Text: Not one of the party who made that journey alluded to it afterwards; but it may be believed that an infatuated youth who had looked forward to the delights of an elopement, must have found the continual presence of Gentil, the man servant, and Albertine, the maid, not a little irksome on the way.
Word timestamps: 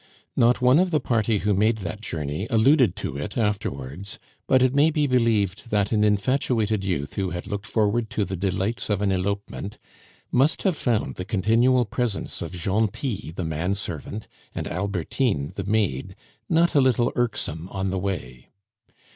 Not 0.35 0.63
one 0.63 0.79
of 0.79 0.89
the 0.89 0.99
party 0.99 1.37
who 1.37 1.53
made 1.53 1.77
that 1.85 2.01
journey 2.01 2.47
alluded 2.49 2.95
to 2.95 3.17
it 3.17 3.37
afterwards; 3.37 4.17
but 4.47 4.63
it 4.63 4.73
may 4.73 4.89
be 4.89 5.05
believed 5.05 5.69
that 5.69 5.91
an 5.91 6.03
infatuated 6.03 6.83
youth 6.83 7.13
who 7.13 7.29
had 7.29 7.45
looked 7.45 7.67
forward 7.67 8.09
to 8.09 8.25
the 8.25 8.35
delights 8.35 8.89
of 8.89 9.03
an 9.03 9.11
elopement, 9.11 9.77
must 10.31 10.63
have 10.63 10.75
found 10.75 11.17
the 11.17 11.23
continual 11.23 11.85
presence 11.85 12.41
of 12.41 12.51
Gentil, 12.53 13.31
the 13.35 13.45
man 13.45 13.75
servant, 13.75 14.27
and 14.55 14.67
Albertine, 14.67 15.51
the 15.53 15.65
maid, 15.65 16.15
not 16.49 16.73
a 16.73 16.81
little 16.81 17.11
irksome 17.15 17.69
on 17.69 17.91
the 17.91 17.99
way. 17.99 18.49